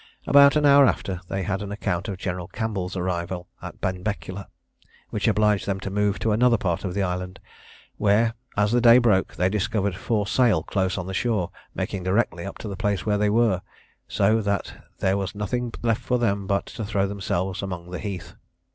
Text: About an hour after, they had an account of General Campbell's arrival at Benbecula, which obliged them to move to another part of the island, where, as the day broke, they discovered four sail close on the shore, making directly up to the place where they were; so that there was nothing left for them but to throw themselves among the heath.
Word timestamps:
About 0.25 0.55
an 0.55 0.65
hour 0.65 0.87
after, 0.87 1.21
they 1.27 1.43
had 1.43 1.61
an 1.61 1.71
account 1.71 2.07
of 2.07 2.17
General 2.17 2.47
Campbell's 2.47 2.97
arrival 2.97 3.47
at 3.61 3.79
Benbecula, 3.81 4.47
which 5.11 5.27
obliged 5.27 5.67
them 5.67 5.79
to 5.79 5.91
move 5.91 6.17
to 6.17 6.31
another 6.31 6.57
part 6.57 6.83
of 6.83 6.95
the 6.95 7.03
island, 7.03 7.39
where, 7.97 8.33
as 8.57 8.71
the 8.71 8.81
day 8.81 8.97
broke, 8.97 9.35
they 9.35 9.47
discovered 9.47 9.95
four 9.95 10.25
sail 10.25 10.63
close 10.63 10.97
on 10.97 11.05
the 11.05 11.13
shore, 11.13 11.51
making 11.75 12.01
directly 12.01 12.47
up 12.47 12.57
to 12.57 12.67
the 12.67 12.75
place 12.75 13.05
where 13.05 13.19
they 13.19 13.29
were; 13.29 13.61
so 14.07 14.41
that 14.41 14.73
there 14.97 15.17
was 15.17 15.35
nothing 15.35 15.71
left 15.83 16.01
for 16.01 16.17
them 16.17 16.47
but 16.47 16.65
to 16.65 16.83
throw 16.83 17.05
themselves 17.05 17.61
among 17.61 17.91
the 17.91 17.99
heath. 17.99 18.33